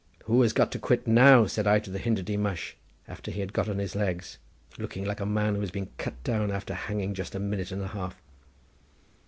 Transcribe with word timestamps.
'Who 0.23 0.41
has 0.41 0.51
got 0.51 0.71
to 0.71 0.79
quit 0.79 1.05
now?' 1.05 1.45
said 1.45 1.67
I 1.67 1.77
to 1.77 1.91
the 1.91 1.99
Hindity 1.99 2.35
mush 2.35 2.75
after 3.07 3.29
he 3.29 3.39
had 3.39 3.53
got 3.53 3.69
on 3.69 3.77
his 3.77 3.95
legs, 3.95 4.39
looking 4.79 5.05
like 5.05 5.19
a 5.19 5.27
man 5.27 5.53
who 5.53 5.61
has 5.61 5.69
been 5.69 5.91
cut 5.99 6.23
down 6.23 6.49
after 6.51 6.73
hanging 6.73 7.13
just 7.13 7.35
a 7.35 7.39
minute 7.39 7.71
and 7.71 7.83
a 7.83 7.87
half. 7.89 8.19